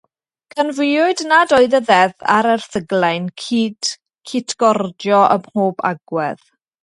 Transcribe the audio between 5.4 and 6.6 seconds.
mhob agwedd.